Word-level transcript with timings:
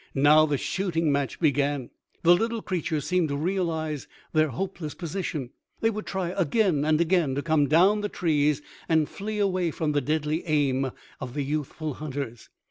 Now 0.15 0.47
the 0.47 0.57
shooting 0.57 1.11
match 1.11 1.39
began. 1.39 1.91
The 2.23 2.33
little 2.35 2.63
creatures 2.63 3.05
seemed 3.05 3.29
to 3.29 3.37
realize 3.37 4.07
their 4.33 4.47
hopeless 4.47 4.95
position; 4.95 5.51
they 5.79 5.91
would 5.91 6.07
try 6.07 6.29
again 6.29 6.83
and 6.83 6.99
again 6.99 7.35
to 7.35 7.43
come 7.43 7.67
down 7.67 8.01
the 8.01 8.09
trees 8.09 8.63
and 8.89 9.07
flee 9.07 9.37
away 9.37 9.69
from 9.69 9.91
the 9.91 10.01
deadly 10.01 10.43
aim 10.47 10.89
of 11.19 11.35
the 11.35 11.43
youthful 11.43 11.93
hunters. 11.93 12.49